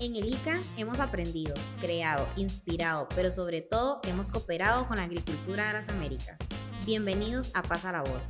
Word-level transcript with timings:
En 0.00 0.16
el 0.16 0.26
ICA 0.26 0.60
hemos 0.76 0.98
aprendido, 0.98 1.54
creado, 1.80 2.26
inspirado, 2.36 3.06
pero 3.14 3.30
sobre 3.30 3.60
todo 3.60 4.00
hemos 4.02 4.28
cooperado 4.28 4.88
con 4.88 4.96
la 4.96 5.04
agricultura 5.04 5.68
de 5.68 5.72
las 5.72 5.88
Américas. 5.88 6.36
Bienvenidos 6.84 7.52
a 7.54 7.62
Pasa 7.62 7.92
la 7.92 8.02
Voz. 8.02 8.24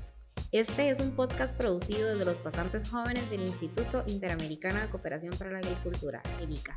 Este 0.52 0.90
es 0.90 1.00
un 1.00 1.16
podcast 1.16 1.56
producido 1.56 2.10
desde 2.10 2.26
los 2.26 2.38
pasantes 2.38 2.86
jóvenes 2.88 3.28
del 3.30 3.40
Instituto 3.40 4.04
Interamericano 4.06 4.78
de 4.80 4.90
Cooperación 4.90 5.34
para 5.38 5.52
la 5.52 5.58
Agricultura, 5.58 6.22
el 6.38 6.52
ICA. 6.52 6.74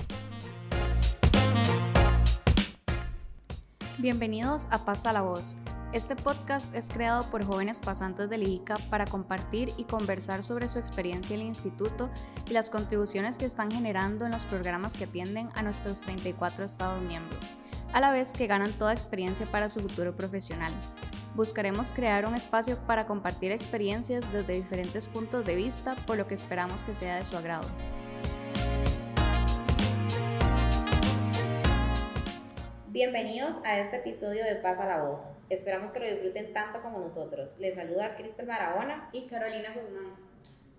Bienvenidos 3.98 4.68
a 4.72 4.86
Pasa 4.86 5.12
la 5.12 5.22
Voz. 5.22 5.58
Este 5.94 6.18
podcast 6.18 6.76
es 6.76 6.90
creado 6.90 7.24
por 7.32 7.46
jóvenes 7.46 7.80
pasantes 7.80 8.30
del 8.30 8.46
ICA 8.46 8.78
para 8.90 9.06
compartir 9.06 9.74
y 9.78 9.86
conversar 9.86 10.44
sobre 10.44 10.68
su 10.68 10.80
experiencia 10.80 11.34
en 11.34 11.42
el 11.42 11.48
instituto 11.48 12.10
y 12.46 12.52
las 12.52 12.70
contribuciones 12.70 13.38
que 13.38 13.46
están 13.46 13.71
generando 13.71 14.25
en 14.25 14.32
los 14.34 14.44
programas 14.44 14.97
que 14.97 15.06
atienden 15.06 15.47
a 15.56 15.61
nuestros 15.61 16.02
34 16.02 16.66
estados 16.66 17.02
miembros, 17.02 17.39
a 17.94 18.02
la 18.02 18.11
vez 18.11 18.34
que 18.34 18.47
ganan 18.47 18.74
toda 18.74 18.92
experiencia 18.92 19.50
para 19.50 19.70
su 19.70 19.80
futuro 19.80 20.14
profesional. 20.14 20.74
Buscaremos 21.36 21.94
crear 21.94 22.25
un 22.25 22.36
espacio 22.36 22.78
para 22.86 23.08
compartir 23.08 23.54
experiencias 23.54 24.30
desde 24.33 24.56
diferentes 24.56 25.08
puntos 25.08 25.46
de 25.46 25.56
vista, 25.56 25.96
por 26.06 26.18
lo 26.18 26.28
que 26.28 26.33
esperamos 26.33 26.83
que 26.83 26.96
sea 26.96 27.16
de 27.16 27.24
su 27.24 27.38
agrado. 27.38 27.66
Bienvenidos 32.97 33.56
a 33.64 33.78
este 33.78 33.97
episodio 33.97 34.44
de 34.44 34.56
Pasa 34.56 34.88
la 34.88 35.03
Voz. 35.03 35.22
Esperamos 35.52 35.92
que 35.92 36.00
lo 36.00 36.08
disfruten 36.08 36.52
tanto 36.52 36.81
como 36.81 36.97
nosotros. 36.97 37.53
Les 37.59 37.75
saluda 37.75 38.16
Cristel 38.16 38.47
Barahona 38.47 39.08
y 39.11 39.28
Carolina 39.28 39.69
Guzmán. 39.72 40.16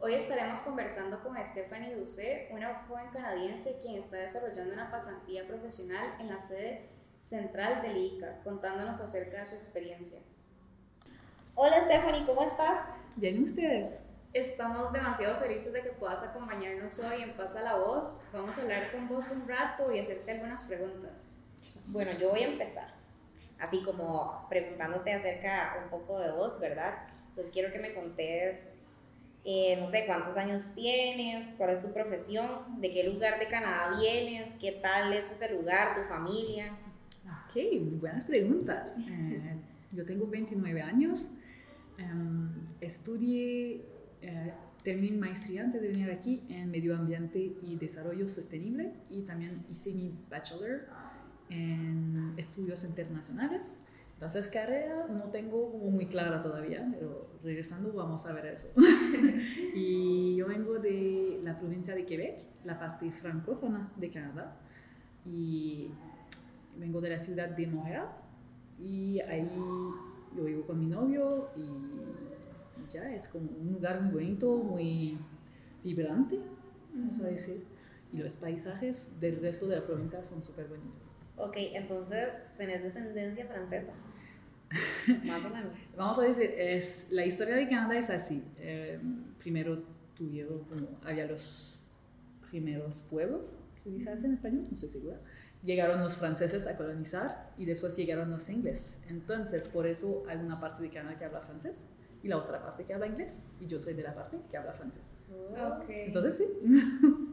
Hoy 0.00 0.14
estaremos 0.14 0.58
conversando 0.62 1.22
con 1.22 1.36
Stephanie 1.46 1.94
Doucet, 1.94 2.50
una 2.50 2.74
joven 2.88 3.06
canadiense 3.12 3.78
quien 3.82 3.98
está 3.98 4.16
desarrollando 4.16 4.74
una 4.74 4.90
pasantía 4.90 5.46
profesional 5.46 6.16
en 6.18 6.26
la 6.26 6.40
sede 6.40 6.88
central 7.20 7.82
del 7.82 7.96
ICA, 7.96 8.40
contándonos 8.42 9.00
acerca 9.00 9.38
de 9.38 9.46
su 9.46 9.54
experiencia. 9.54 10.18
Hola 11.54 11.84
Stephanie, 11.84 12.26
¿cómo 12.26 12.42
estás? 12.42 12.80
Bien, 13.14 13.44
ustedes? 13.44 14.00
Estamos 14.32 14.92
demasiado 14.92 15.38
felices 15.38 15.72
de 15.72 15.82
que 15.82 15.90
puedas 15.90 16.24
acompañarnos 16.24 16.98
hoy 16.98 17.22
en 17.22 17.36
Pasa 17.36 17.62
la 17.62 17.76
Voz. 17.76 18.30
Vamos 18.32 18.58
a 18.58 18.62
hablar 18.62 18.90
con 18.90 19.06
vos 19.06 19.30
un 19.30 19.46
rato 19.46 19.92
y 19.92 20.00
hacerte 20.00 20.32
algunas 20.32 20.64
preguntas. 20.64 21.44
Bueno, 21.90 22.12
yo 22.20 22.28
voy 22.28 22.40
a 22.40 22.48
empezar, 22.48 22.88
así 23.58 23.82
como 23.82 24.46
preguntándote 24.50 25.12
acerca 25.12 25.80
un 25.82 25.90
poco 25.90 26.20
de 26.20 26.30
vos, 26.32 26.60
¿verdad? 26.60 26.98
Pues 27.34 27.50
quiero 27.50 27.72
que 27.72 27.78
me 27.78 27.94
contes, 27.94 28.56
eh, 29.44 29.74
no 29.80 29.88
sé, 29.88 30.04
cuántos 30.06 30.36
años 30.36 30.74
tienes, 30.74 31.46
cuál 31.56 31.70
es 31.70 31.80
tu 31.80 31.90
profesión, 31.94 32.78
de 32.82 32.92
qué 32.92 33.04
lugar 33.04 33.38
de 33.38 33.48
Canadá 33.48 33.98
vienes, 33.98 34.52
qué 34.60 34.72
tal 34.72 35.14
es 35.14 35.32
ese 35.32 35.50
lugar, 35.54 35.96
tu 35.96 36.02
familia. 36.02 36.76
Ok, 37.24 37.56
muy 37.80 37.98
buenas 37.98 38.24
preguntas. 38.24 38.96
Eh, 39.08 39.56
yo 39.92 40.04
tengo 40.04 40.26
29 40.26 40.82
años, 40.82 41.28
em, 41.96 42.50
estudié, 42.82 43.86
eh, 44.20 44.52
terminé 44.84 45.12
mi 45.12 45.18
maestría 45.18 45.62
antes 45.62 45.80
de 45.80 45.88
venir 45.88 46.10
aquí 46.10 46.44
en 46.50 46.70
Medio 46.70 46.94
Ambiente 46.94 47.56
y 47.62 47.76
Desarrollo 47.76 48.28
Sostenible 48.28 48.92
y 49.08 49.22
también 49.22 49.64
hice 49.70 49.94
mi 49.94 50.12
bachelor 50.28 50.86
en 51.50 52.34
estudios 52.36 52.84
internacionales. 52.84 53.74
Entonces, 54.14 54.48
carrera 54.48 55.06
no 55.08 55.30
tengo 55.30 55.68
muy 55.68 56.06
clara 56.06 56.42
todavía, 56.42 56.88
pero 56.90 57.28
regresando 57.44 57.92
vamos 57.92 58.26
a 58.26 58.32
ver 58.32 58.46
eso. 58.46 58.68
y 59.74 60.34
yo 60.34 60.48
vengo 60.48 60.78
de 60.78 61.38
la 61.44 61.56
provincia 61.56 61.94
de 61.94 62.04
Quebec, 62.04 62.44
la 62.64 62.78
parte 62.78 63.12
francófona 63.12 63.92
de 63.96 64.10
Canadá, 64.10 64.56
y 65.24 65.88
vengo 66.76 67.00
de 67.00 67.10
la 67.10 67.18
ciudad 67.20 67.50
de 67.50 67.66
Montreal, 67.68 68.08
y 68.80 69.20
ahí 69.20 69.56
yo 70.36 70.44
vivo 70.44 70.66
con 70.66 70.80
mi 70.80 70.86
novio, 70.86 71.50
y 71.54 72.90
ya 72.90 73.14
es 73.14 73.28
como 73.28 73.48
un 73.60 73.72
lugar 73.74 74.02
muy 74.02 74.12
bonito, 74.14 74.56
muy 74.56 75.16
vibrante, 75.84 76.40
vamos 76.92 77.20
a 77.20 77.28
decir, 77.28 77.64
y 78.12 78.16
los 78.16 78.34
paisajes 78.34 79.20
del 79.20 79.40
resto 79.40 79.68
de 79.68 79.76
la 79.76 79.86
provincia 79.86 80.24
son 80.24 80.42
súper 80.42 80.66
bonitos. 80.66 81.17
Ok, 81.38 81.54
entonces 81.56 82.32
tenés 82.56 82.82
descendencia 82.82 83.46
francesa. 83.46 83.92
Más 85.24 85.44
o 85.44 85.50
menos. 85.50 85.72
Vamos 85.96 86.18
a 86.18 86.22
decir, 86.22 86.52
es, 86.58 87.08
la 87.10 87.24
historia 87.24 87.56
de 87.56 87.68
Canadá 87.68 87.96
es 87.96 88.10
así. 88.10 88.44
Eh, 88.58 89.00
primero 89.38 89.82
tuvieron, 90.14 90.64
como 90.64 90.98
había 91.04 91.26
los 91.26 91.80
primeros 92.50 92.96
pueblos, 93.08 93.54
que 93.82 93.90
dice 93.90 94.10
en 94.12 94.34
español, 94.34 94.66
no 94.68 94.74
estoy 94.74 94.90
segura. 94.90 95.20
Llegaron 95.62 96.00
los 96.00 96.18
franceses 96.18 96.66
a 96.66 96.76
colonizar 96.76 97.52
y 97.56 97.64
después 97.64 97.96
llegaron 97.96 98.30
los 98.30 98.48
ingleses. 98.48 98.98
Entonces, 99.08 99.66
por 99.66 99.86
eso 99.86 100.24
hay 100.28 100.38
una 100.38 100.60
parte 100.60 100.82
de 100.82 100.90
Canadá 100.90 101.16
que 101.16 101.24
habla 101.24 101.40
francés 101.40 101.84
y 102.22 102.28
la 102.28 102.36
otra 102.36 102.60
parte 102.62 102.84
que 102.84 102.94
habla 102.94 103.06
inglés. 103.06 103.42
Y 103.60 103.66
yo 103.66 103.78
soy 103.78 103.94
de 103.94 104.02
la 104.02 104.14
parte 104.14 104.38
que 104.50 104.56
habla 104.56 104.72
francés. 104.72 105.16
Okay. 105.82 106.06
Entonces, 106.06 106.36
sí. 106.36 106.44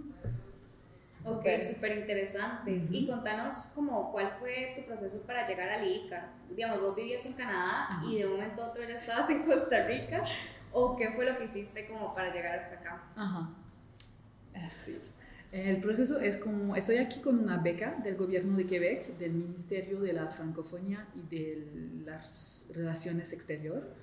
Ok, 1.25 1.45
súper 1.59 1.97
interesante. 1.97 2.87
Y 2.91 3.07
contanos 3.07 3.71
como 3.73 4.11
cuál 4.11 4.31
fue 4.39 4.73
tu 4.75 4.85
proceso 4.85 5.21
para 5.21 5.47
llegar 5.47 5.69
a 5.69 5.83
ICA. 5.83 6.29
Digamos, 6.49 6.81
vos 6.81 6.95
vivías 6.95 7.25
en 7.25 7.33
Canadá 7.33 7.99
y 8.07 8.19
de 8.19 8.25
un 8.27 8.33
momento 8.33 8.63
a 8.63 8.69
otro 8.69 8.83
ya 8.83 8.95
estabas 8.95 9.29
en 9.31 9.43
Costa 9.43 9.87
Rica. 9.87 10.23
¿O 10.71 10.95
qué 10.95 11.11
fue 11.15 11.25
lo 11.25 11.37
que 11.37 11.45
hiciste 11.45 11.87
como 11.87 12.13
para 12.13 12.33
llegar 12.33 12.59
hasta 12.59 12.79
acá? 12.79 13.03
Ajá. 13.15 13.49
Eh, 14.53 14.69
sí. 14.77 14.99
El 15.51 15.77
proceso 15.79 16.19
es 16.19 16.35
como, 16.35 16.75
estoy 16.75 16.97
aquí 16.97 17.21
con 17.21 17.39
una 17.39 17.57
beca 17.57 17.95
del 18.03 18.17
gobierno 18.17 18.57
de 18.57 18.65
Quebec, 18.65 19.17
del 19.17 19.31
Ministerio 19.31 20.01
de 20.01 20.11
la 20.11 20.27
Francofonía 20.27 21.07
y 21.15 21.21
de 21.33 22.03
las 22.03 22.67
Relaciones 22.73 23.31
Exterior. 23.31 23.95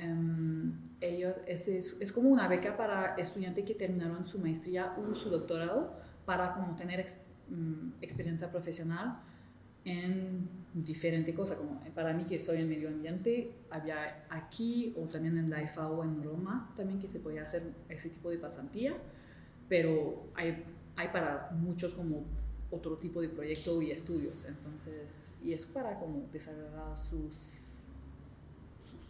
Um, 0.00 0.92
ellos, 1.00 1.34
es, 1.46 1.66
es, 1.68 1.96
es, 2.00 2.12
como 2.12 2.30
una 2.30 2.48
beca 2.48 2.76
para 2.76 3.16
estudiantes 3.16 3.64
que 3.64 3.74
terminaron 3.74 4.26
su 4.26 4.38
maestría 4.38 4.94
o 4.96 5.14
su 5.14 5.28
doctorado 5.28 5.96
para 6.24 6.54
como 6.54 6.74
tener 6.76 7.00
ex, 7.00 7.14
um, 7.50 7.92
experiencia 8.00 8.50
profesional 8.50 9.20
en 9.84 10.48
diferente 10.74 11.34
cosas, 11.34 11.58
como 11.58 11.80
para 11.94 12.12
mí 12.12 12.24
que 12.24 12.36
estoy 12.36 12.58
en 12.58 12.68
medio 12.68 12.88
ambiente, 12.88 13.52
había 13.70 14.24
aquí 14.30 14.94
o 14.96 15.06
también 15.08 15.36
en 15.36 15.50
la 15.50 15.66
FAO 15.68 16.02
en 16.04 16.22
Roma 16.22 16.72
también 16.76 16.98
que 17.00 17.08
se 17.08 17.20
podía 17.20 17.42
hacer 17.42 17.62
ese 17.88 18.08
tipo 18.10 18.30
de 18.30 18.38
pasantía, 18.38 18.94
pero 19.68 20.28
hay, 20.34 20.64
hay 20.96 21.08
para 21.08 21.50
muchos 21.52 21.94
como 21.94 22.24
otro 22.70 22.96
tipo 22.96 23.20
de 23.20 23.28
proyecto 23.28 23.82
y 23.82 23.90
estudios, 23.90 24.46
entonces, 24.46 25.36
y 25.42 25.52
es 25.52 25.66
para 25.66 25.98
como 25.98 26.26
desarrollar 26.32 26.96
sus, 26.96 27.84
sus 28.82 29.04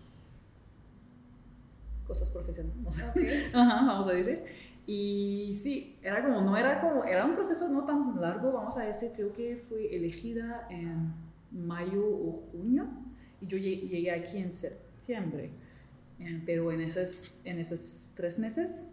cosas 2.04 2.28
profesionales, 2.30 2.76
Okay. 3.10 3.50
Ajá, 3.54 3.86
vamos 3.86 4.08
a 4.08 4.12
decir. 4.12 4.42
Y 4.86 5.58
sí, 5.62 5.98
era 6.02 6.22
como, 6.22 6.40
no 6.40 6.56
era 6.56 6.80
como, 6.80 7.04
era 7.04 7.24
un 7.24 7.34
proceso 7.34 7.68
no 7.68 7.84
tan 7.84 8.20
largo, 8.20 8.52
vamos 8.52 8.76
a 8.76 8.84
decir, 8.84 9.12
creo 9.14 9.32
que 9.32 9.56
fue 9.56 9.94
elegida 9.94 10.66
en 10.70 11.12
mayo 11.52 12.04
o 12.04 12.32
junio 12.32 12.88
y 13.40 13.46
yo 13.46 13.58
llegué 13.58 14.10
aquí 14.10 14.38
en 14.38 14.52
septiembre. 14.52 15.50
Pero 16.46 16.70
en 16.70 16.80
esos, 16.80 17.40
en 17.44 17.58
esos 17.58 18.12
tres 18.14 18.38
meses, 18.38 18.88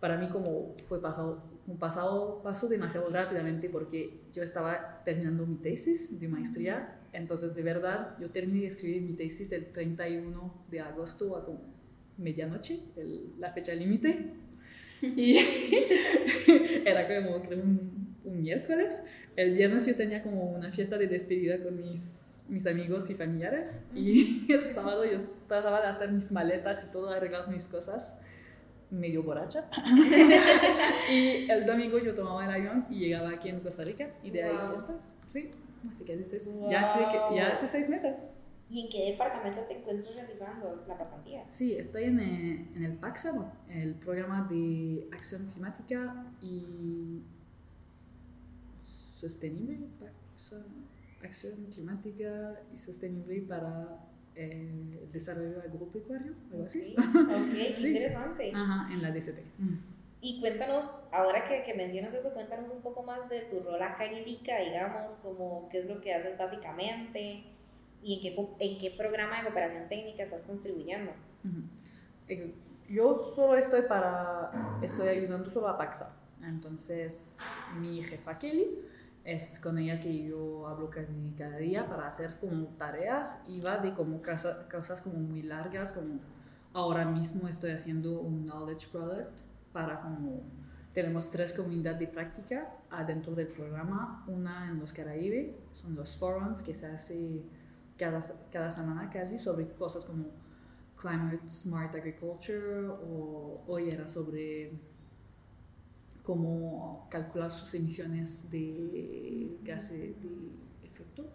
para 0.00 0.16
mí 0.16 0.28
como 0.28 0.74
fue 0.88 1.00
pasado, 1.00 1.42
un 1.66 1.78
pasado, 1.78 2.42
pasó 2.42 2.68
demasiado 2.68 3.08
rápidamente 3.10 3.68
porque 3.68 4.20
yo 4.32 4.42
estaba 4.42 5.02
terminando 5.04 5.46
mi 5.46 5.56
tesis 5.56 6.18
de 6.20 6.28
maestría, 6.28 7.00
entonces 7.12 7.54
de 7.54 7.62
verdad 7.62 8.16
yo 8.18 8.30
terminé 8.30 8.60
de 8.60 8.66
escribir 8.66 9.02
mi 9.02 9.14
tesis 9.14 9.52
el 9.52 9.72
31 9.72 10.64
de 10.70 10.80
agosto 10.80 11.36
a 11.36 11.44
como 11.44 11.60
medianoche, 12.16 12.80
el, 12.96 13.34
la 13.38 13.52
fecha 13.52 13.74
límite. 13.74 14.34
Y 15.16 15.38
era 16.84 17.06
como 17.06 17.42
creo 17.42 17.62
un, 17.62 18.16
un, 18.24 18.42
miércoles. 18.42 19.02
El 19.36 19.54
viernes 19.54 19.86
yo 19.86 19.94
tenía 19.96 20.22
como 20.22 20.50
una 20.50 20.72
fiesta 20.72 20.96
de 20.96 21.06
despedida 21.06 21.62
con 21.62 21.80
mis, 21.80 22.38
mis 22.48 22.66
amigos 22.66 23.10
y 23.10 23.14
familiares. 23.14 23.82
Y 23.94 24.50
el 24.52 24.64
sábado 24.64 25.04
yo 25.04 25.18
trataba 25.48 25.80
de 25.80 25.88
hacer 25.88 26.10
mis 26.12 26.30
maletas 26.32 26.86
y 26.88 26.92
todo, 26.92 27.10
arreglar 27.10 27.48
mis 27.48 27.66
cosas, 27.66 28.14
medio 28.90 29.22
borracha. 29.22 29.68
y 31.12 31.50
el 31.50 31.66
domingo 31.66 31.98
yo 31.98 32.14
tomaba 32.14 32.44
el 32.44 32.50
avión 32.50 32.86
y 32.90 33.00
llegaba 33.00 33.30
aquí 33.30 33.48
en 33.48 33.60
Costa 33.60 33.82
Rica. 33.82 34.10
Y 34.22 34.30
de 34.30 34.44
ahí 34.44 34.52
ya 34.52 34.74
está. 34.74 34.94
Sí, 35.32 35.50
así 35.90 36.04
que 36.04 36.14
hace, 36.14 36.50
wow. 36.52 36.70
ya, 36.70 36.80
hace, 36.82 37.00
ya 37.34 37.48
hace 37.48 37.66
seis 37.66 37.88
meses. 37.88 38.28
¿Y 38.68 38.86
en 38.86 38.90
qué 38.90 39.10
departamento 39.12 39.62
te 39.62 39.78
encuentras 39.78 40.14
realizando 40.14 40.84
la 40.88 40.96
pasantía? 40.96 41.44
Sí, 41.50 41.74
estoy 41.74 42.04
en 42.04 42.18
el, 42.18 42.76
en 42.76 42.82
el 42.82 42.96
PACSA, 42.96 43.52
el 43.68 43.94
programa 43.96 44.48
de 44.50 45.06
acción 45.12 45.46
climática 45.46 46.26
y 46.40 47.22
sostenible, 48.80 49.80
acción 51.22 51.66
climática 51.72 52.60
y 52.72 52.76
sostenible 52.76 53.42
para 53.42 54.00
eh, 54.34 54.98
el 55.02 55.12
desarrollo 55.12 55.60
agropecuario, 55.60 56.34
algo 56.50 56.64
así. 56.64 56.94
Ok, 56.98 57.04
okay 57.50 57.74
sí. 57.76 57.88
interesante. 57.88 58.50
Ajá, 58.54 58.92
en 58.92 59.02
la 59.02 59.10
DCT. 59.10 59.40
Y 60.22 60.40
cuéntanos, 60.40 60.88
ahora 61.12 61.46
que, 61.46 61.64
que, 61.64 61.74
mencionas 61.74 62.14
eso, 62.14 62.32
cuéntanos 62.32 62.70
un 62.70 62.80
poco 62.80 63.02
más 63.02 63.28
de 63.28 63.42
tu 63.42 63.60
rol 63.60 63.82
acá 63.82 64.06
en 64.06 64.22
ILICA, 64.22 64.58
digamos, 64.60 65.12
como 65.16 65.68
qué 65.68 65.80
es 65.80 65.86
lo 65.86 66.00
que 66.00 66.14
haces 66.14 66.38
básicamente 66.38 67.53
y 68.04 68.14
en 68.14 68.20
qué, 68.20 68.56
en 68.60 68.78
qué 68.78 68.90
programa 68.96 69.38
de 69.38 69.44
cooperación 69.44 69.88
técnica 69.88 70.22
estás 70.22 70.44
contribuyendo. 70.44 71.12
Yo 72.88 73.14
solo 73.14 73.56
estoy 73.56 73.82
para, 73.82 74.78
estoy 74.82 75.08
ayudando 75.08 75.48
solo 75.48 75.68
a 75.68 75.78
Paxa. 75.78 76.14
Entonces, 76.42 77.38
mi 77.80 78.02
jefa 78.02 78.38
Kelly, 78.38 78.68
es 79.24 79.58
con 79.58 79.78
ella 79.78 79.98
que 80.00 80.24
yo 80.24 80.68
hablo 80.68 80.90
casi 80.90 81.12
cada 81.36 81.56
día 81.56 81.88
para 81.88 82.06
hacer 82.06 82.38
como 82.38 82.66
tareas 82.76 83.40
y 83.46 83.60
va 83.60 83.78
de 83.78 83.94
como 83.94 84.20
cosas 84.22 85.00
como 85.00 85.18
muy 85.18 85.42
largas, 85.42 85.92
como 85.92 86.20
ahora 86.74 87.06
mismo 87.06 87.48
estoy 87.48 87.70
haciendo 87.70 88.20
un 88.20 88.44
knowledge 88.44 88.88
product 88.92 89.40
para 89.72 90.00
como 90.00 90.42
tenemos 90.92 91.30
tres 91.30 91.52
comunidades 91.54 91.98
de 91.98 92.06
práctica 92.06 92.76
adentro 92.90 93.34
del 93.34 93.48
programa, 93.48 94.24
una 94.28 94.68
en 94.68 94.78
los 94.78 94.92
Caraíbes, 94.92 95.56
son 95.72 95.96
los 95.96 96.16
forums 96.16 96.62
que 96.62 96.74
se 96.74 96.86
hace 96.86 97.42
cada, 97.96 98.20
cada 98.50 98.70
semana 98.70 99.10
casi 99.10 99.38
sobre 99.38 99.68
cosas 99.68 100.04
como 100.04 100.26
climate 100.96 101.50
smart 101.50 101.94
agriculture 101.94 102.88
o 102.88 103.62
hoy 103.66 103.90
era 103.90 104.08
sobre 104.08 104.72
cómo 106.22 107.06
calcular 107.10 107.52
sus 107.52 107.72
emisiones 107.74 108.50
de 108.50 109.58
gases 109.62 110.20
de 110.20 110.28
efecto 110.82 111.30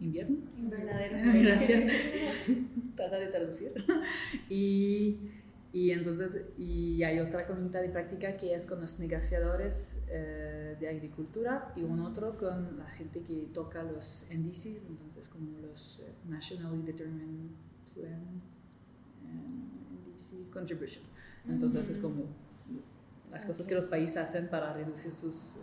invierno. 0.00 0.38
Invernadero. 0.56 1.16
Gracias. 1.42 1.84
Trata 2.96 3.18
de 3.18 3.26
traducir. 3.28 3.72
Y 4.48 5.18
y 5.76 5.90
entonces, 5.90 6.40
y 6.56 7.02
hay 7.02 7.18
otra 7.18 7.46
comunidad 7.46 7.82
de 7.82 7.90
práctica 7.90 8.34
que 8.38 8.54
es 8.54 8.64
con 8.64 8.80
los 8.80 8.98
negociadores 8.98 9.98
eh, 10.08 10.74
de 10.80 10.88
agricultura 10.88 11.70
y 11.76 11.82
un 11.82 12.00
otro 12.00 12.38
con 12.38 12.78
la 12.78 12.88
gente 12.88 13.20
que 13.20 13.50
toca 13.52 13.82
los 13.82 14.24
NDCs, 14.34 14.86
entonces 14.88 15.28
como 15.28 15.58
los 15.58 16.00
eh, 16.02 16.14
Nationally 16.26 16.80
Determined 16.80 17.50
Plan 17.92 18.40
NDC 19.22 20.50
Contribution. 20.50 21.04
Entonces 21.46 21.90
es 21.90 21.98
como 21.98 22.24
las 23.30 23.44
cosas 23.44 23.66
que 23.66 23.74
los 23.74 23.86
países 23.86 24.16
hacen 24.16 24.48
para 24.48 24.72
reducir 24.72 25.12
sus 25.12 25.58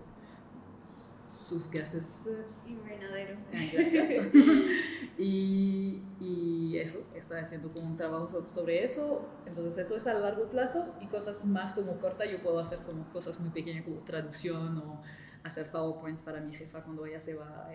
sus 1.43 1.69
gases. 1.69 2.27
Invernadero. 2.65 3.37
Ah, 3.53 3.65
gracias. 3.71 4.33
y, 5.17 6.01
y, 6.19 6.77
eso, 6.77 7.05
estoy 7.15 7.39
haciendo 7.39 7.71
como 7.71 7.87
un 7.87 7.95
trabajo 7.95 8.47
sobre 8.49 8.83
eso. 8.83 9.27
Entonces 9.45 9.85
eso 9.85 9.95
es 9.95 10.07
a 10.07 10.13
largo 10.13 10.49
plazo 10.49 10.95
y 11.01 11.07
cosas 11.07 11.45
más 11.45 11.71
como 11.71 11.99
corta 11.99 12.25
yo 12.25 12.41
puedo 12.41 12.59
hacer 12.59 12.79
como 12.79 13.09
cosas 13.11 13.39
muy 13.39 13.51
pequeñas 13.51 13.83
como 13.83 13.97
traducción 14.01 14.77
o 14.79 15.01
hacer 15.43 15.69
PowerPoints 15.71 16.23
para 16.23 16.41
mi 16.41 16.55
jefa 16.55 16.83
cuando 16.83 17.05
ella 17.05 17.19
se 17.19 17.35
va 17.35 17.69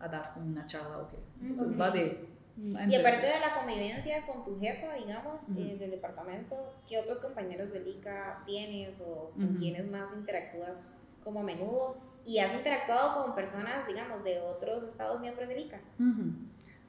a 0.00 0.08
dar 0.08 0.34
como 0.34 0.46
una 0.46 0.66
charla 0.66 0.98
o 0.98 1.08
qué. 1.08 1.16
Entonces 1.40 1.80
va 1.80 1.90
de... 1.90 2.38
Y 2.60 2.96
aparte 2.96 3.24
de 3.24 3.38
la 3.38 3.54
convivencia 3.54 4.26
con 4.26 4.44
tu 4.44 4.58
jefa, 4.58 4.94
digamos, 4.94 5.42
eh, 5.56 5.76
del 5.78 5.92
departamento, 5.92 6.56
¿qué 6.88 6.98
otros 6.98 7.18
compañeros 7.18 7.70
del 7.72 7.86
ICA 7.86 8.42
tienes 8.46 9.00
o 9.00 9.30
con 9.30 9.54
quiénes 9.54 9.88
más 9.88 10.12
interactúas 10.12 10.82
como 11.28 11.40
a 11.40 11.44
menudo? 11.44 12.08
y 12.28 12.40
has 12.40 12.52
interactuado 12.52 13.24
con 13.24 13.34
personas, 13.34 13.86
digamos, 13.86 14.22
de 14.22 14.38
otros 14.40 14.82
estados 14.82 15.18
miembros 15.18 15.48
del 15.48 15.60
ICA. 15.60 15.80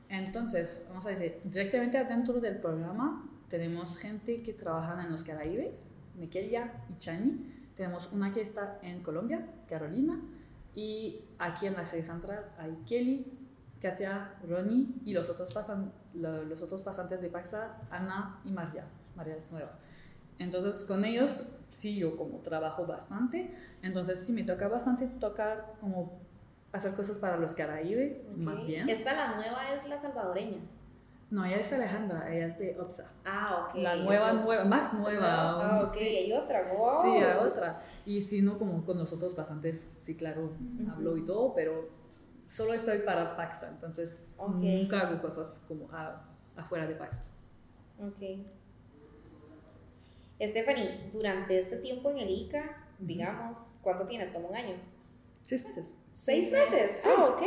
Entonces, 0.10 0.86
vamos 0.90 1.06
a 1.06 1.12
decir, 1.12 1.40
directamente 1.46 1.98
adentro 1.98 2.42
del 2.42 2.58
programa 2.58 3.26
tenemos 3.48 3.98
gente 3.98 4.44
que 4.44 4.52
trabaja 4.52 5.02
en 5.02 5.10
los 5.10 5.24
Caraíbes, 5.24 5.72
Miquelia 6.16 6.84
y 6.90 6.98
Chani. 6.98 7.56
Tenemos 7.74 8.12
una 8.12 8.34
que 8.34 8.42
está 8.42 8.80
en 8.82 9.02
Colombia, 9.02 9.48
Carolina, 9.70 10.20
y 10.76 11.22
aquí 11.40 11.68
en 11.68 11.76
la 11.76 11.86
sede 11.86 12.04
central 12.04 12.52
hay 12.58 12.78
Kelly, 12.86 13.26
Katia, 13.82 14.34
Ronnie 14.46 14.88
y 15.06 15.14
los 15.14 15.30
otros, 15.30 15.54
pasan, 15.54 15.94
los 16.14 16.62
otros 16.62 16.84
pasantes 16.84 17.22
de 17.22 17.30
Paxa, 17.30 17.78
Ana 17.90 18.42
y 18.44 18.52
María. 18.52 18.84
María 19.16 19.38
es 19.38 19.50
nueva. 19.52 19.80
Entonces, 20.40 20.86
con 20.86 21.06
ellos 21.06 21.50
sí, 21.70 21.98
yo 21.98 22.18
como 22.18 22.40
trabajo 22.40 22.86
bastante, 22.86 23.54
entonces 23.82 24.26
sí 24.26 24.34
me 24.34 24.44
toca 24.44 24.68
bastante 24.68 25.06
tocar 25.06 25.74
como 25.80 26.20
hacer 26.72 26.94
cosas 26.94 27.18
para 27.18 27.38
los 27.38 27.54
Caraíbes, 27.54 28.18
más 28.36 28.66
bien. 28.66 28.90
Esta 28.90 29.14
la 29.14 29.36
nueva 29.36 29.74
es 29.74 29.88
la 29.88 29.98
salvadoreña. 29.98 30.60
No, 31.30 31.46
ella 31.46 31.58
es 31.58 31.72
Alejandra, 31.74 32.34
ella 32.34 32.48
es 32.48 32.58
de 32.58 32.80
OPSA. 32.80 33.12
Ah, 33.24 33.68
ok. 33.70 33.76
La 33.76 33.96
nueva, 33.98 34.34
nueva, 34.34 34.66
más 34.66 34.94
nueva. 34.96 35.28
Ah, 35.30 35.84
ok, 35.84 35.96
hay 35.96 36.34
otra, 36.34 36.74
wow. 36.74 37.04
Sí, 37.04 37.10
hay 37.10 37.38
otra. 37.38 37.84
Y 38.06 38.22
si 38.22 38.42
no, 38.42 38.58
como 38.58 38.84
con 38.84 38.98
los 38.98 39.14
otros 39.14 39.36
pasantes, 39.36 39.92
sí, 40.06 40.16
claro, 40.16 40.54
hablo 40.92 41.18
y 41.18 41.26
todo, 41.26 41.54
pero 41.54 41.90
solo 42.48 42.74
estoy 42.74 43.00
para 43.00 43.36
Paxa, 43.36 43.70
entonces 43.70 44.38
nunca 44.40 45.02
hago 45.02 45.22
cosas 45.22 45.62
como 45.68 45.88
afuera 46.56 46.88
de 46.88 46.96
Paxa. 46.96 47.24
Ok. 48.00 48.59
Stephanie, 50.48 51.10
durante 51.12 51.60
este 51.60 51.78
tiempo 51.78 52.10
en 52.12 52.20
el 52.20 52.30
ICA, 52.30 52.88
digamos, 53.00 53.58
¿cuánto 53.82 54.06
tienes? 54.06 54.32
¿Como 54.32 54.50
un 54.50 54.56
año? 54.56 54.76
Seis 55.42 55.66
meses. 55.66 55.96
¿Seis 56.12 56.52
meses? 56.52 57.04
Ah, 57.06 57.26
ok. 57.26 57.42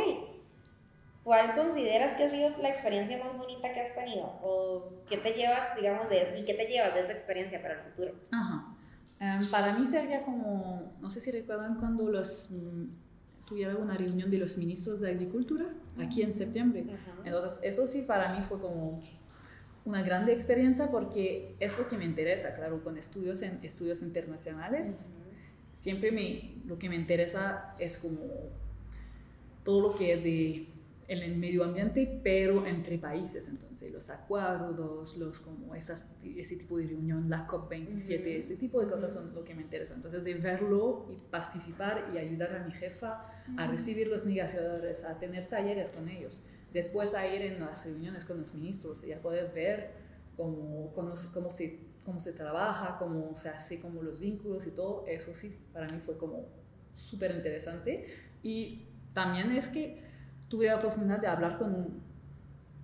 ¿Cuál 1.23 1.55
consideras 1.55 2.15
que 2.15 2.25
ha 2.25 2.27
sido 2.27 2.49
la 2.61 2.69
experiencia 2.69 3.17
más 3.17 3.37
bonita 3.37 3.71
que 3.71 3.79
has 3.79 3.95
tenido? 3.95 4.25
¿O 4.41 5.03
qué 5.07 5.17
te 5.17 5.33
llevas, 5.33 5.75
digamos, 5.75 6.09
de 6.09 6.21
eso? 6.21 6.35
¿Y 6.35 6.43
qué 6.43 6.53
te 6.53 6.65
llevas 6.65 6.93
de 6.93 6.99
esa 6.99 7.13
experiencia 7.13 7.61
para 7.61 7.75
el 7.75 7.79
futuro? 7.79 8.13
Ajá. 8.31 8.75
Em, 9.19 9.49
para 9.49 9.77
mí 9.77 9.85
sería 9.85 10.23
como, 10.23 10.91
no 10.99 11.09
sé 11.09 11.21
si 11.21 11.31
recuerdan 11.31 11.79
cuando 11.79 12.09
los 12.09 12.51
mm, 12.51 12.87
tuvieron 13.45 13.81
una 13.81 13.95
reunión 13.95 14.29
de 14.29 14.37
los 14.37 14.57
ministros 14.57 14.99
de 14.99 15.11
Agricultura 15.11 15.67
aquí 15.97 16.23
en 16.23 16.33
septiembre. 16.33 16.85
Entonces, 17.23 17.57
eso 17.63 17.87
sí 17.87 18.01
para 18.01 18.33
mí 18.35 18.41
fue 18.41 18.59
como 18.59 18.99
una 19.85 20.01
grande 20.01 20.33
experiencia 20.33 20.89
porque 20.89 21.55
es 21.59 21.77
lo 21.77 21.87
que 21.87 21.97
me 21.97 22.05
interesa, 22.05 22.55
claro, 22.55 22.83
con 22.83 22.97
estudios 22.97 23.41
en 23.41 23.59
estudios 23.63 24.01
internacionales. 24.01 25.09
Siempre 25.73 26.11
me, 26.11 26.61
lo 26.65 26.79
que 26.79 26.89
me 26.89 26.95
interesa 26.95 27.73
es 27.79 27.97
como 27.97 28.19
todo 29.63 29.81
lo 29.81 29.95
que 29.95 30.13
es 30.13 30.23
de 30.23 30.67
el 31.07 31.35
medio 31.35 31.63
ambiente, 31.63 32.21
pero 32.23 32.65
entre 32.65 32.97
países, 32.97 33.47
entonces 33.47 33.91
los 33.91 34.09
acuerdos, 34.09 35.17
los 35.17 35.39
como 35.39 35.75
esas, 35.75 36.09
ese 36.23 36.55
tipo 36.55 36.77
de 36.77 36.87
reunión, 36.87 37.29
la 37.29 37.45
COP27, 37.45 38.25
ese 38.25 38.55
tipo 38.55 38.79
de 38.79 38.87
cosas 38.87 39.13
son 39.13 39.35
lo 39.35 39.43
que 39.43 39.53
me 39.53 39.63
interesa. 39.63 39.93
Entonces 39.93 40.23
de 40.23 40.33
verlo 40.35 41.05
y 41.11 41.15
participar 41.29 42.09
y 42.13 42.17
ayudar 42.17 42.55
a 42.55 42.65
mi 42.65 42.71
jefa 42.71 43.25
a 43.57 43.67
recibir 43.67 44.07
los 44.07 44.25
negociadores, 44.25 45.03
a 45.03 45.19
tener 45.19 45.45
talleres 45.47 45.89
con 45.89 46.07
ellos 46.07 46.41
después 46.73 47.13
a 47.13 47.27
ir 47.27 47.41
en 47.43 47.59
las 47.59 47.85
reuniones 47.85 48.25
con 48.25 48.39
los 48.39 48.53
ministros 48.53 49.03
y 49.03 49.13
a 49.13 49.21
poder 49.21 49.51
ver 49.53 49.91
cómo, 50.35 50.91
cómo, 50.93 51.15
se, 51.15 51.79
cómo 52.03 52.19
se 52.19 52.33
trabaja, 52.33 52.97
cómo 52.97 53.35
se 53.35 53.49
hace 53.49 53.79
como 53.79 54.01
los 54.01 54.19
vínculos 54.19 54.65
y 54.67 54.71
todo, 54.71 55.05
eso 55.07 55.33
sí, 55.33 55.55
para 55.71 55.87
mí 55.87 55.99
fue 55.99 56.17
como 56.17 56.45
súper 56.93 57.31
interesante. 57.31 58.07
Y 58.41 58.87
también 59.13 59.51
es 59.51 59.69
que 59.69 60.01
tuve 60.49 60.67
la 60.67 60.77
oportunidad 60.77 61.19
de 61.19 61.27
hablar 61.27 61.57
con 61.57 62.01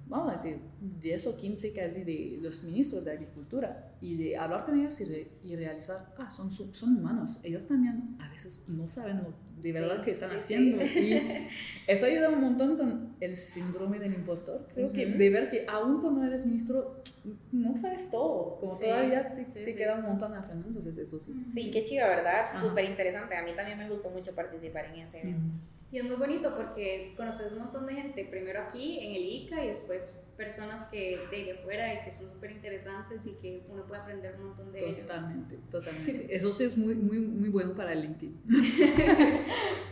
vamos 0.09 0.29
a 0.29 0.33
decir, 0.33 0.59
10 0.99 1.27
o 1.27 1.37
15 1.37 1.71
casi 1.71 2.03
de 2.03 2.39
los 2.41 2.63
ministros 2.63 3.05
de 3.05 3.11
Agricultura 3.11 3.93
y 4.01 4.17
de 4.17 4.37
hablar 4.37 4.65
con 4.65 4.79
ellos 4.79 4.99
y, 4.99 5.55
realizar, 5.55 6.13
ah, 6.17 6.29
son, 6.29 6.51
son 6.51 6.97
humanos, 6.97 7.39
ellos 7.43 7.67
también 7.67 8.17
a 8.19 8.27
veces 8.29 8.63
no 8.67 8.87
saben 8.87 9.21
de 9.61 9.71
verdad 9.71 10.03
qué 10.03 10.11
están 10.11 10.31
haciendo. 10.31 10.81
Y 10.83 11.47
eso 11.87 12.05
ayuda 12.07 12.29
un 12.29 12.41
montón 12.41 12.75
con 12.75 13.15
el 13.19 13.35
síndrome 13.35 13.99
del 13.99 14.15
impostor. 14.15 14.67
Creo 14.73 14.91
que 14.91 15.05
de 15.05 15.29
ver 15.29 15.49
que 15.49 15.65
aún 15.67 16.01
cuando 16.01 16.23
eres 16.23 16.45
ministro 16.45 17.03
no 17.51 17.77
sabes 17.77 18.09
todo, 18.09 18.57
como 18.59 18.79
todavía 18.79 19.35
te, 19.35 19.43
te 19.43 19.75
queda 19.75 19.95
un 19.95 20.03
montón 20.03 20.31
de 20.31 20.39
aprender, 20.39 20.67
entonces 20.67 20.97
eso 20.97 21.19
sí. 21.19 21.35
Sí, 21.53 21.69
qué 21.69 21.83
chido, 21.83 22.07
¿verdad? 22.07 22.59
Súper 22.59 22.85
interesante. 22.85 23.35
A 23.35 23.43
mí 23.43 23.51
también 23.55 23.77
me 23.77 23.87
gustó 23.87 24.09
mucho 24.09 24.33
participar 24.33 24.85
en 24.85 25.01
ese 25.01 25.21
evento. 25.21 25.53
Y 25.91 25.97
es 25.97 26.05
muy 26.05 26.17
bonito 26.17 26.55
porque 26.55 27.13
conoces 27.17 27.51
un 27.51 27.59
montón 27.59 27.87
de 27.87 27.95
gente, 27.95 28.23
primero 28.25 28.61
aquí 28.61 28.99
en 28.99 29.13
el 29.15 29.25
ICA 29.25 29.63
y 29.63 29.67
después 29.69 30.27
personas 30.37 30.87
que 30.91 31.19
de 31.31 31.51
afuera 31.51 31.93
y 31.95 32.03
que 32.03 32.11
son 32.11 32.29
súper 32.29 32.51
interesantes 32.51 33.25
y 33.25 33.41
que 33.41 33.65
uno 33.69 33.85
puede 33.87 34.01
aprender 34.01 34.35
un 34.35 34.49
montón 34.49 34.71
de 34.71 34.87
ellos. 34.87 35.07
Totalmente, 35.07 35.57
totalmente. 35.71 36.35
Eso 36.35 36.53
sí 36.53 36.65
es 36.65 36.77
muy, 36.77 36.95
muy, 36.95 37.19
muy 37.19 37.49
bueno 37.49 37.75
para 37.75 37.93
el 37.93 38.03
LinkedIn. 38.03 38.39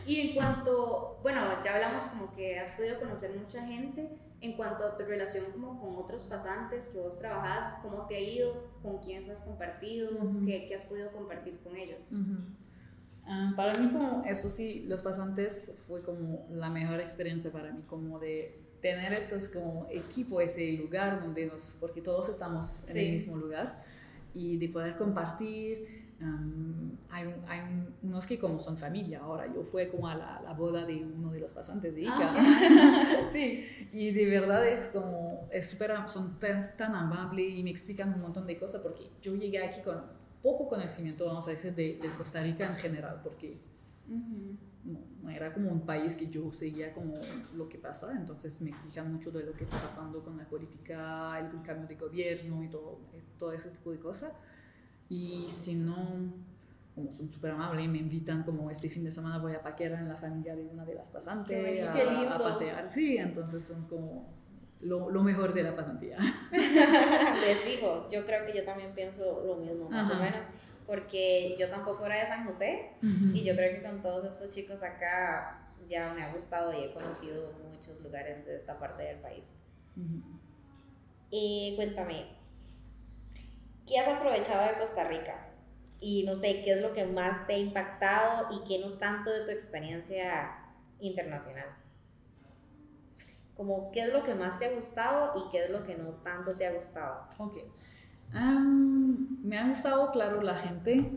y 0.05 0.19
en 0.21 0.35
cuanto, 0.35 1.19
bueno, 1.23 1.41
ya 1.63 1.73
hablamos 1.73 2.03
como 2.03 2.35
que 2.35 2.59
has 2.59 2.69
podido 2.71 2.99
conocer 2.99 3.35
mucha 3.35 3.65
gente, 3.65 4.07
en 4.39 4.55
cuanto 4.55 4.85
a 4.85 4.95
tu 4.95 5.03
relación 5.03 5.51
como 5.51 5.81
con 5.81 5.95
otros 5.95 6.25
pasantes 6.25 6.89
que 6.89 6.99
vos 6.99 7.19
trabajás, 7.19 7.79
¿cómo 7.81 8.05
te 8.05 8.17
ha 8.17 8.19
ido? 8.19 8.69
¿Con 8.83 8.99
quiénes 8.99 9.27
has 9.29 9.41
compartido? 9.41 10.11
¿Qué, 10.45 10.67
¿Qué, 10.67 10.75
has 10.75 10.83
podido 10.83 11.11
compartir 11.11 11.59
con 11.59 11.75
ellos? 11.75 12.13
Ah, 13.27 13.53
para 13.55 13.77
mí, 13.77 13.89
como 13.91 14.23
eso 14.25 14.49
sí, 14.49 14.85
los 14.87 15.01
pasantes 15.01 15.75
fue 15.85 16.01
como 16.01 16.47
la 16.49 16.69
mejor 16.69 17.01
experiencia 17.01 17.51
para 17.51 17.71
mí, 17.73 17.81
como 17.87 18.19
de 18.19 18.61
tener 18.81 19.11
esos 19.13 19.49
como 19.49 19.85
equipo, 19.89 20.39
ese 20.39 20.73
lugar 20.73 21.21
donde 21.21 21.47
nos, 21.47 21.75
porque 21.79 22.01
todos 22.01 22.29
estamos 22.29 22.89
en 22.89 22.97
el 22.97 23.11
mismo 23.11 23.35
lugar. 23.35 23.83
y 24.33 24.57
de 24.57 24.69
poder 24.69 24.97
compartir. 24.97 26.05
Um, 26.19 26.97
hay, 27.11 27.25
hay 27.47 27.59
unos 28.01 28.25
que 28.25 28.39
como 28.39 28.59
son 28.59 28.75
familia 28.75 29.19
ahora, 29.19 29.45
yo 29.53 29.63
fui 29.63 29.87
como 29.87 30.07
a 30.07 30.15
la, 30.15 30.41
la 30.41 30.53
boda 30.53 30.83
de 30.83 30.95
uno 30.95 31.31
de 31.31 31.39
los 31.39 31.53
pasantes 31.53 31.93
de 31.93 32.01
Ica. 32.01 32.33
Ah, 32.35 33.27
sí, 33.31 33.67
y 33.93 34.11
de 34.11 34.25
verdad 34.25 34.65
es 34.67 34.87
como, 34.87 35.47
es 35.51 35.69
super, 35.69 35.91
son 36.07 36.39
tan, 36.39 36.75
tan 36.75 36.95
amables 36.95 37.53
y 37.53 37.63
me 37.63 37.69
explican 37.69 38.13
un 38.13 38.21
montón 38.21 38.47
de 38.47 38.57
cosas 38.57 38.81
porque 38.81 39.09
yo 39.21 39.35
llegué 39.35 39.63
aquí 39.63 39.81
con 39.81 40.01
poco 40.41 40.67
conocimiento, 40.69 41.25
vamos 41.25 41.47
a 41.47 41.51
decir, 41.51 41.73
de, 41.73 41.99
de 42.01 42.09
Costa 42.17 42.41
Rica 42.41 42.65
en 42.65 42.75
general, 42.75 43.21
porque 43.23 43.57
no, 44.07 44.99
no, 45.21 45.29
era 45.29 45.53
como 45.53 45.69
un 45.69 45.81
país 45.81 46.15
que 46.15 46.27
yo 46.27 46.51
seguía 46.51 46.93
como 46.93 47.15
lo 47.55 47.67
que 47.67 47.77
pasa, 47.77 48.11
entonces 48.15 48.61
me 48.61 48.69
explican 48.69 49.11
mucho 49.11 49.31
de 49.31 49.43
lo 49.43 49.53
que 49.53 49.65
está 49.65 49.77
pasando 49.81 50.23
con 50.23 50.37
la 50.37 50.45
política, 50.45 51.39
el 51.39 51.61
cambio 51.61 51.87
de 51.87 51.95
gobierno 51.95 52.63
y 52.63 52.69
todo, 52.69 52.99
eh, 53.13 53.21
todo 53.37 53.51
ese 53.51 53.69
tipo 53.69 53.91
de 53.91 53.99
cosas. 53.99 54.31
Y 55.09 55.45
si 55.49 55.75
no, 55.75 55.95
como 56.95 57.11
son 57.11 57.29
súper 57.31 57.51
amables 57.51 57.87
me 57.89 57.99
invitan 57.99 58.43
como 58.43 58.69
este 58.71 58.89
fin 58.89 59.03
de 59.03 59.11
semana 59.11 59.37
voy 59.37 59.53
a 59.53 59.61
Paquera 59.61 59.99
en 59.99 60.07
la 60.07 60.17
familia 60.17 60.55
de 60.55 60.65
una 60.65 60.83
de 60.85 60.95
las 60.95 61.09
pasantes 61.09 61.83
a, 61.83 62.35
a, 62.35 62.37
pasear. 62.39 62.91
Sí, 62.91 63.17
entonces 63.17 63.63
son 63.63 63.85
como 63.87 64.27
lo, 64.81 65.09
lo 65.09 65.23
mejor 65.23 65.53
de 65.53 65.63
la 65.63 65.75
pasantía. 65.75 66.17
Les 66.51 67.65
digo, 67.65 68.07
yo 68.11 68.25
creo 68.25 68.45
que 68.45 68.53
yo 68.53 68.63
también 68.63 68.93
pienso 68.93 69.43
lo 69.45 69.55
mismo, 69.55 69.89
más 69.89 70.11
o 70.11 70.15
menos 70.15 70.43
porque 70.87 71.55
yo 71.59 71.69
tampoco 71.69 72.05
era 72.05 72.17
de 72.17 72.25
San 72.25 72.45
José 72.45 72.93
y 73.01 73.43
yo 73.43 73.55
creo 73.55 73.75
que 73.75 73.83
con 73.83 74.01
todos 74.01 74.23
estos 74.23 74.49
chicos 74.49 74.81
acá 74.81 75.67
ya 75.87 76.13
me 76.13 76.23
ha 76.23 76.31
gustado 76.31 76.73
y 76.73 76.85
he 76.85 76.93
conocido 76.93 77.51
muchos 77.69 78.01
lugares 78.01 78.45
de 78.45 78.55
esta 78.55 78.79
parte 78.79 79.03
del 79.03 79.17
país. 79.17 79.45
Y 81.29 81.73
cuéntame, 81.75 82.27
¿qué 83.85 83.99
has 83.99 84.07
aprovechado 84.07 84.65
de 84.71 84.79
Costa 84.79 85.03
Rica? 85.03 85.49
Y 85.99 86.23
no 86.23 86.35
sé, 86.35 86.61
¿qué 86.63 86.73
es 86.73 86.81
lo 86.81 86.93
que 86.93 87.05
más 87.05 87.45
te 87.47 87.55
ha 87.55 87.57
impactado 87.57 88.47
y 88.55 88.63
qué 88.65 88.79
no 88.79 88.93
tanto 88.93 89.29
de 89.29 89.43
tu 89.43 89.51
experiencia 89.51 90.55
internacional? 90.99 91.67
Como, 93.57 93.91
¿qué 93.91 94.03
es 94.03 94.13
lo 94.13 94.23
que 94.23 94.35
más 94.35 94.57
te 94.59 94.67
ha 94.67 94.73
gustado 94.73 95.33
y 95.35 95.49
qué 95.51 95.65
es 95.65 95.71
lo 95.71 95.83
que 95.83 95.97
no 95.97 96.11
tanto 96.23 96.55
te 96.55 96.67
ha 96.67 96.73
gustado? 96.73 97.27
Ok 97.39 97.57
me 98.33 99.57
ha 99.57 99.67
gustado, 99.67 100.11
claro, 100.11 100.41
la 100.41 100.55
gente. 100.55 101.11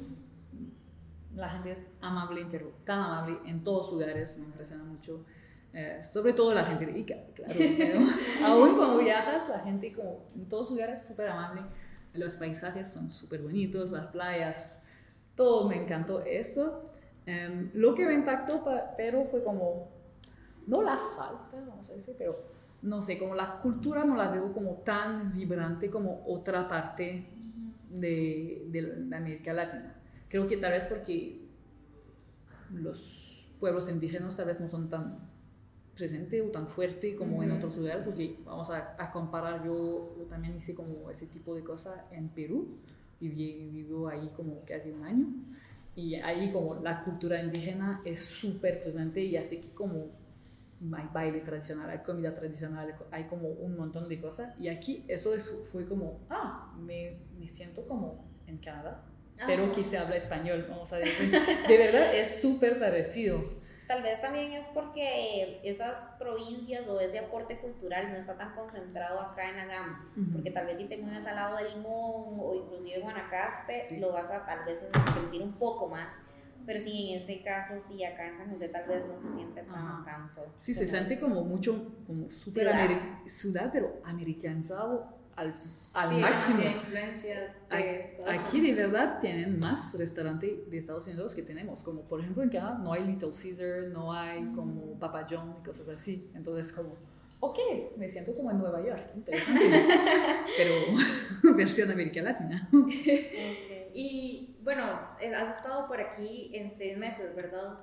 La 1.35 1.49
gente 1.49 1.73
es 1.73 1.93
amable, 2.01 2.45
tan 2.85 2.99
amable 2.99 3.39
en 3.47 3.63
todos 3.63 3.93
lugares, 3.93 4.37
me 4.39 4.47
impresiona 4.47 4.85
mucho. 4.85 5.25
Eh, 5.73 6.01
sobre 6.03 6.33
todo 6.33 6.53
la 6.53 6.65
gente 6.65 6.85
rica, 6.87 7.15
claro. 7.35 7.55
Pero 7.59 8.01
aún 8.45 8.77
cuando 8.77 8.99
viajas, 8.99 9.49
la 9.49 9.61
gente 9.61 9.93
como 9.93 10.27
en 10.35 10.49
todos 10.49 10.71
lugares 10.71 11.01
es 11.01 11.07
súper 11.07 11.29
amable. 11.29 11.63
Los 12.13 12.37
paisajes 12.37 12.93
son 12.93 13.11
súper 13.11 13.43
bonitos, 13.43 13.93
las 13.93 14.07
playas, 14.07 14.83
todo 15.37 15.69
me 15.69 15.77
encantó 15.77 16.23
eso. 16.25 16.91
Em, 17.27 17.71
lo 17.75 17.95
que 17.95 18.05
me 18.05 18.15
impactó, 18.15 18.65
pero 18.97 19.25
fue 19.27 19.45
como, 19.45 19.89
no 20.67 20.83
la 20.83 20.97
falta, 20.97 21.61
vamos 21.67 21.91
a 21.91 21.95
decir, 21.95 22.15
pero 22.19 22.37
no 22.83 23.03
sé, 23.03 23.19
como 23.19 23.35
la 23.35 23.61
cultura 23.61 24.05
no 24.05 24.17
la 24.17 24.31
veo 24.31 24.53
como 24.53 24.75
tan 24.85 25.33
vibrante 25.33 25.91
como 25.91 26.25
otra 26.27 26.69
parte 26.69 27.27
de, 27.91 28.67
de, 28.69 29.15
América 29.15 29.53
Latina. 29.53 29.97
Creo 30.29 30.47
que 30.47 30.57
tal 30.57 30.73
vez 30.73 30.87
porque 30.87 31.41
los 32.73 33.49
pueblos 33.59 33.89
indígenas 33.91 34.37
tal 34.37 34.47
vez 34.47 34.61
no 34.61 34.69
son 34.69 34.89
tan 34.89 35.29
presentes 35.95 36.43
o 36.43 36.51
tan 36.51 36.69
fuertes 36.69 37.15
como 37.17 37.43
en 37.43 37.51
otros 37.51 37.77
lugares, 37.77 38.05
porque 38.05 38.39
vamos 38.45 38.71
a, 38.71 38.97
a 38.99 39.11
comparar, 39.13 39.65
yo, 39.65 40.15
yo, 40.17 40.25
también 40.25 40.57
hice 40.57 40.75
como 40.75 41.11
ese 41.11 41.27
tipo 41.27 41.55
de 41.55 41.63
cosas 41.63 42.01
en 42.11 42.29
Perú, 42.29 42.79
viví, 43.21 43.69
vivo 43.71 44.09
ahí 44.09 44.31
como 44.35 44.65
casi 44.65 44.91
un 44.91 45.05
año, 45.05 45.27
y 45.95 46.15
ahí 46.15 46.51
como 46.53 46.77
la 46.77 47.05
cultura 47.05 47.43
indígena 47.43 48.01
es 48.07 48.23
súper 48.23 48.83
presente 48.83 49.23
y 49.23 49.37
así 49.37 49.61
que 49.61 49.71
como 49.71 50.07
hay 50.97 51.09
baile 51.13 51.41
tradicional, 51.41 51.91
hay 51.91 51.99
comida 51.99 52.35
tradicional, 52.35 52.95
hay 53.11 53.25
como 53.25 53.49
un 53.49 53.77
montón 53.77 54.09
de 54.09 54.21
cosas. 54.21 54.55
Y 54.59 54.69
aquí 54.69 55.05
eso 55.09 55.33
fue 55.71 55.87
como, 55.87 56.21
ah, 56.31 56.73
me, 56.79 57.19
me 57.39 57.47
siento 57.47 57.87
como 57.87 58.29
en 58.47 58.59
Canadá, 58.59 59.05
pero 59.47 59.71
que 59.73 59.85
se 59.85 59.99
habla 59.99 60.17
español, 60.17 60.67
vamos 60.69 60.93
a 60.93 60.99
decir. 60.99 61.31
De 61.69 61.77
verdad 61.79 62.15
es 62.15 62.41
súper 62.41 62.79
parecido. 62.79 63.61
Tal 63.87 64.03
vez 64.03 64.21
también 64.21 64.53
es 64.53 64.65
porque 64.67 65.61
esas 65.65 65.97
provincias 66.17 66.87
o 66.87 67.01
ese 67.01 67.19
aporte 67.19 67.59
cultural 67.59 68.13
no 68.13 68.17
está 68.17 68.37
tan 68.37 68.55
concentrado 68.55 69.19
acá 69.19 69.51
en 69.51 69.59
Agam, 69.59 70.33
porque 70.33 70.53
tal 70.53 70.67
vez 70.67 70.79
si 70.79 70.85
te 70.85 70.97
mueves 70.97 71.27
al 71.27 71.35
lado 71.35 71.57
de 71.57 71.71
Limón 71.71 72.39
o 72.39 72.55
inclusive 72.55 73.01
Guanacaste, 73.01 73.99
lo 73.99 74.13
vas 74.13 74.31
a 74.31 74.47
tal 74.47 74.65
vez 74.65 74.87
sentir 75.13 75.43
un 75.43 75.55
poco 75.55 75.89
más 75.89 76.13
pero 76.67 76.81
sí, 76.81 77.11
en 77.11 77.21
ese 77.21 77.43
caso, 77.43 77.75
sí, 77.81 78.05
acá 78.05 78.29
en 78.29 78.37
San 78.37 78.51
José 78.51 78.69
tal 78.69 78.89
vez 78.89 79.07
no 79.07 79.19
se 79.19 79.33
siente 79.33 79.63
tan, 79.63 80.05
tanto. 80.05 80.43
Sí, 80.59 80.75
se 80.75 80.87
siente 80.87 81.19
como 81.19 81.45
mucho, 81.45 81.95
como 82.07 82.31
súper 82.31 82.65
ciudad. 82.65 83.27
ciudad, 83.27 83.71
pero 83.73 84.01
americanizado 84.05 85.21
al, 85.41 85.53
al 85.95 86.21
máximo. 86.21 86.63
influencia 86.63 87.57
de 87.71 88.07
Aquí 88.29 88.61
de 88.61 88.75
verdad 88.75 89.21
tienen 89.21 89.59
más 89.59 89.97
restaurantes 89.99 90.71
de 90.71 90.79
Estados 90.79 91.07
Unidos 91.07 91.35
que 91.35 91.43
tenemos. 91.43 91.83
Como 91.83 92.03
por 92.03 92.21
ejemplo 92.21 92.43
en 92.43 92.51
Canadá 92.51 92.79
no 92.79 92.93
hay 92.93 93.07
Little 93.07 93.31
Caesar, 93.31 93.89
no 93.93 94.13
hay 94.13 94.43
mm. 94.43 94.55
como 94.55 94.99
Papa 94.99 95.27
John 95.29 95.57
y 95.59 95.65
cosas 95.65 95.89
así. 95.89 96.31
Entonces 96.35 96.73
como, 96.73 96.97
ok, 97.41 97.59
me 97.97 98.09
siento 98.09 98.35
como 98.37 98.51
en 98.51 98.59
Nueva 98.59 98.85
York, 98.85 99.13
interesante. 99.17 99.65
pero 100.57 100.75
versión 101.57 101.91
América 101.91 102.23
Latina. 102.23 102.69
Y 103.95 104.50
bueno, 104.63 104.85
eh, 105.21 105.35
has 105.35 105.59
estado 105.59 105.87
por 105.89 106.01
aquí 106.01 106.51
en 106.55 106.71
seis 106.71 106.97
meses, 106.99 107.35
¿verdad? 107.35 107.79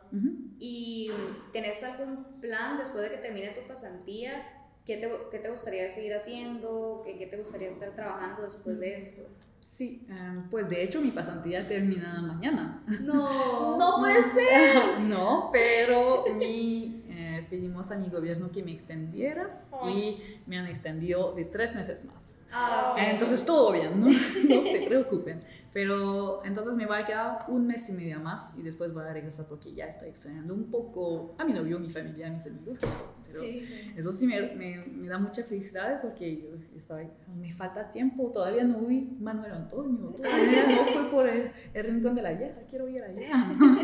¿Y 0.60 1.12
tenés 1.54 1.84
algún 1.84 2.40
plan 2.40 2.78
después 2.78 3.04
de 3.04 3.12
que 3.12 3.18
termine 3.18 3.50
tu 3.50 3.68
pasantía? 3.68 4.44
¿Qué 4.86 4.98
te, 4.98 5.12
qué 5.32 5.40
te 5.40 5.50
gustaría 5.50 5.90
seguir 5.90 6.14
haciendo? 6.14 7.02
¿Qué, 7.06 7.18
¿Qué, 7.18 7.28
te 7.28 7.38
gustaría 7.38 7.68
estar 7.68 7.92
trabajando 7.92 8.44
después 8.44 8.80
de 8.80 8.98
esto? 8.98 9.24
Sí, 9.68 10.08
em, 10.10 10.50
pues 10.50 10.70
de 10.70 10.84
hecho 10.84 11.02
mi 11.02 11.12
pasantía 11.12 11.68
termina 11.68 12.22
mañana. 12.22 12.84
No, 13.02 13.78
no 13.78 13.98
puede 14.00 14.24
ser. 14.24 15.00
no, 15.02 15.50
pero 15.52 16.26
mi, 16.36 17.04
eh, 17.10 17.46
pedimos 17.50 17.92
a 17.92 17.98
mi 17.98 18.10
gobierno 18.10 18.52
que 18.52 18.64
me 18.64 18.72
extendiera 18.72 19.62
y 19.88 20.22
me 20.46 20.58
han 20.58 20.68
extendido 20.68 21.34
de 21.34 21.46
tres 21.46 21.76
meses 21.76 22.06
más. 22.06 22.37
Ah, 22.52 22.96
entonces 22.98 23.46
todo 23.46 23.72
bien, 23.72 24.00
¿no? 24.00 24.06
no 24.08 24.66
se 24.66 24.84
preocupen. 24.88 25.42
Pero 25.74 26.44
entonces 26.44 26.74
me 26.74 26.86
va 26.86 27.00
a 27.00 27.06
quedar 27.06 27.46
un 27.50 27.68
mes 27.68 27.88
y 27.90 27.94
medio 27.94 28.20
más 28.20 28.52
y 28.58 28.64
después 28.64 28.92
voy 28.94 29.04
a 29.04 29.14
regresar 29.14 29.46
porque 29.46 29.74
ya 29.74 29.86
estoy 29.86 30.10
extrañando 30.10 30.54
un 30.54 30.72
poco 30.72 31.36
a 31.38 31.46
mi 31.46 31.54
novio, 31.54 31.78
mi 31.78 31.90
familia, 31.90 32.32
mis 32.32 32.48
amigos. 32.48 32.80
Pero 32.80 33.14
sí. 33.22 33.94
eso 33.96 34.12
sí 34.12 34.26
me, 34.26 34.42
me, 34.56 34.78
me, 34.88 35.08
da 35.08 35.20
mucha 35.20 35.44
felicidad 35.44 36.02
porque 36.02 36.42
yo 36.42 36.78
estoy, 36.78 37.08
me 37.38 37.52
falta 37.52 37.90
tiempo, 37.90 38.32
todavía 38.32 38.64
no 38.64 38.80
vi 38.80 39.18
Manuel 39.20 39.52
Antonio, 39.52 40.16
todavía 40.18 40.66
no 40.68 40.86
fue 40.86 41.12
por 41.12 41.28
el, 41.28 41.52
rincón 41.74 42.16
de 42.16 42.22
la 42.24 42.32
vieja, 42.32 42.62
quiero 42.68 42.88
ir 42.88 43.04
allá. 43.04 43.30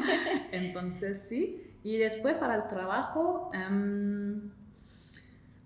entonces 0.51 1.25
sí. 1.29 1.62
Y 1.84 1.98
después 1.98 2.39
para 2.39 2.55
el 2.55 2.67
trabajo 2.70 3.51
um, 3.53 4.50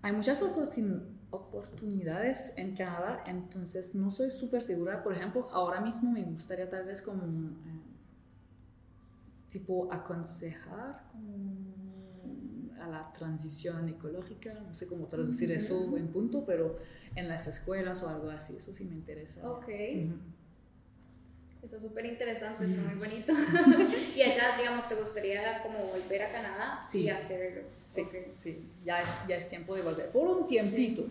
hay 0.02 0.12
muchas 0.12 0.42
oportunidades 0.42 1.17
oportunidades 1.30 2.52
en 2.56 2.74
Canadá, 2.74 3.22
entonces 3.26 3.94
no 3.94 4.10
soy 4.10 4.30
súper 4.30 4.62
segura. 4.62 5.02
Por 5.02 5.12
ejemplo, 5.14 5.48
ahora 5.50 5.80
mismo 5.80 6.10
me 6.10 6.22
gustaría 6.24 6.68
tal 6.68 6.84
vez 6.84 7.02
como 7.02 7.22
eh, 7.24 7.80
tipo 9.50 9.92
aconsejar 9.92 11.04
a 12.80 12.88
la 12.88 13.12
transición 13.12 13.88
ecológica, 13.88 14.54
no 14.54 14.72
sé 14.74 14.86
cómo 14.86 15.06
traducir 15.06 15.50
eso 15.52 15.96
en 15.96 16.08
punto, 16.08 16.44
pero 16.46 16.78
en 17.14 17.28
las 17.28 17.46
escuelas 17.46 18.02
o 18.02 18.08
algo 18.08 18.30
así, 18.30 18.56
eso 18.56 18.72
sí 18.72 18.84
me 18.84 18.94
interesa. 18.94 19.48
Ok. 19.50 19.68
Es 21.62 21.82
súper 21.82 22.06
interesante, 22.06 22.64
es 22.64 22.78
muy 22.78 22.94
bonito. 22.94 23.32
y 24.14 24.22
allá, 24.22 24.56
digamos, 24.56 24.88
¿te 24.88 24.94
gustaría 24.94 25.62
como 25.62 25.78
volver 25.78 26.22
a 26.22 26.30
Canadá 26.30 26.86
sí. 26.88 27.00
y 27.00 27.10
hacerlo? 27.10 27.62
Sí, 27.88 28.06
sí, 28.36 28.70
ya 28.84 29.00
es, 29.00 29.26
ya 29.26 29.36
es 29.36 29.48
tiempo 29.48 29.74
de 29.74 29.82
volver. 29.82 30.10
Por 30.10 30.26
un 30.28 30.46
tiempito, 30.46 31.06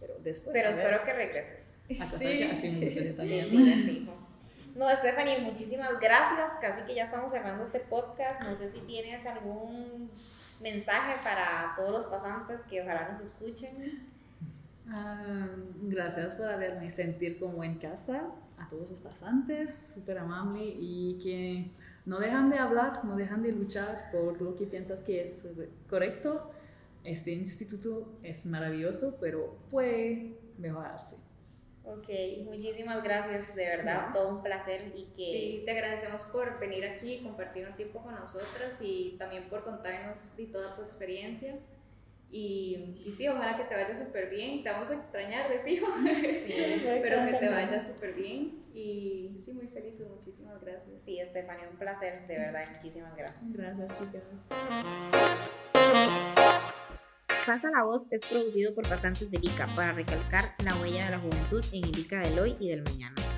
pero 0.00 0.14
después. 0.22 0.52
Pero 0.52 0.70
espero 0.70 1.04
que 1.04 1.12
regreses. 1.12 1.74
sí. 2.18 2.42
así 2.44 2.70
me 2.70 2.84
gustaría 2.84 3.16
también. 3.16 3.50
Sí, 3.50 4.08
no, 4.74 4.88
Stephanie, 4.90 5.40
muchísimas 5.40 6.00
gracias. 6.00 6.52
Casi 6.60 6.82
que 6.82 6.94
ya 6.94 7.04
estamos 7.04 7.32
cerrando 7.32 7.62
este 7.62 7.80
podcast. 7.80 8.40
No 8.42 8.56
sé 8.56 8.70
si 8.70 8.80
tienes 8.80 9.26
algún 9.26 10.10
mensaje 10.60 11.16
para 11.22 11.74
todos 11.76 11.90
los 11.90 12.06
pasantes 12.06 12.60
que 12.70 12.80
ojalá 12.80 13.08
nos 13.10 13.20
escuchen. 13.20 14.08
Ah, 14.88 15.48
gracias 15.82 16.34
por 16.34 16.46
haberme 16.46 16.88
sentir 16.88 17.38
como 17.38 17.62
en 17.64 17.78
casa 17.78 18.30
a 18.58 18.68
todos 18.68 18.90
los 18.90 18.98
pasantes, 19.00 19.92
súper 19.94 20.18
amable 20.18 20.62
y 20.64 21.18
que 21.22 21.70
no 22.04 22.18
dejan 22.18 22.50
de 22.50 22.58
hablar, 22.58 23.04
no 23.04 23.16
dejan 23.16 23.42
de 23.42 23.52
luchar 23.52 24.10
por 24.10 24.40
lo 24.40 24.56
que 24.56 24.66
piensas 24.66 25.02
que 25.02 25.20
es 25.20 25.48
correcto. 25.88 26.50
Este 27.04 27.32
instituto 27.32 28.18
es 28.22 28.46
maravilloso, 28.46 29.16
pero 29.20 29.56
puede 29.70 30.38
mejorarse. 30.58 31.16
Ok, 31.84 32.08
muchísimas 32.44 33.02
gracias, 33.02 33.54
de 33.56 33.66
verdad, 33.66 34.12
todo 34.12 34.36
un 34.36 34.42
placer 34.42 34.92
y 34.94 35.06
que... 35.06 35.14
Sí, 35.14 35.62
te 35.64 35.72
agradecemos 35.72 36.22
por 36.24 36.60
venir 36.60 36.84
aquí 36.84 37.14
y 37.14 37.22
compartir 37.24 37.66
un 37.66 37.74
tiempo 37.74 38.00
con 38.00 38.14
nosotras 38.14 38.80
y 38.82 39.16
también 39.18 39.48
por 39.48 39.64
contarnos 39.64 40.36
de 40.36 40.46
toda 40.46 40.76
tu 40.76 40.82
experiencia. 40.82 41.58
Y, 42.34 43.02
y 43.04 43.12
sí, 43.12 43.28
ojalá 43.28 43.58
que 43.58 43.64
te 43.64 43.74
vaya 43.74 43.94
súper 43.94 44.30
bien, 44.30 44.62
te 44.62 44.70
vamos 44.70 44.90
a 44.90 44.94
extrañar 44.94 45.50
de 45.50 45.58
fijo, 45.58 45.86
sí, 46.02 46.82
pero 47.02 47.26
que 47.26 47.34
te 47.38 47.48
vaya 47.50 47.78
súper 47.78 48.14
bien 48.14 48.64
y 48.72 49.36
sí, 49.38 49.52
muy 49.52 49.66
feliz, 49.66 50.00
muchísimas 50.08 50.58
gracias. 50.62 51.02
Sí, 51.02 51.20
Estefania, 51.20 51.68
un 51.70 51.76
placer, 51.76 52.26
de 52.26 52.38
verdad, 52.38 52.70
muchísimas 52.72 53.14
gracias. 53.14 53.52
Gracias, 53.52 53.98
chicas. 53.98 54.22
Pasa 57.46 57.70
la 57.70 57.82
Voz 57.84 58.06
es 58.10 58.22
producido 58.30 58.74
por 58.74 58.88
pasantes 58.88 59.30
del 59.30 59.44
ICA 59.44 59.66
para 59.76 59.92
recalcar 59.92 60.54
la 60.64 60.74
huella 60.76 61.04
de 61.04 61.10
la 61.10 61.18
juventud 61.18 61.62
en 61.72 61.84
el 61.84 61.98
ICA 61.98 62.20
del 62.20 62.38
hoy 62.38 62.56
y 62.60 62.70
del 62.70 62.82
mañana. 62.82 63.31